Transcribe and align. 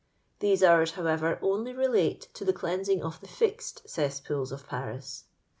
These 0.39 0.63
hours, 0.63 0.93
howi0er, 0.93 1.37
only 1.43 1.73
relate 1.73 2.27
to 2.33 2.43
the 2.43 2.53
cleanmng 2.53 3.03
of 3.03 3.21
the 3.21 3.27
fixed 3.27 3.87
cesspools 3.87 4.51
of 4.51 4.65
Paris. 4.67 5.25